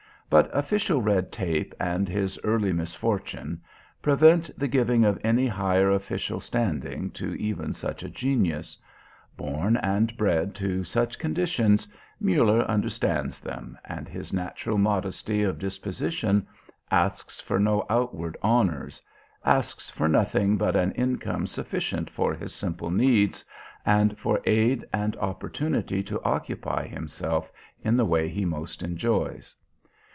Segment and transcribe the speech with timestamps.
[0.31, 3.61] But official red tape, and his early misfortune...
[4.01, 8.77] prevent the giving of any higher official standing to even such a genius.
[9.35, 11.85] Born and bred to such conditions,
[12.17, 16.47] Muller understands them, and his natural modesty of disposition
[16.89, 19.01] asks for no outward honours,
[19.43, 23.43] asks for nothing but an income sufficient for his simple needs,
[23.85, 27.51] and for aid and opportunity to occupy himself
[27.83, 29.57] in the way he most enjoys.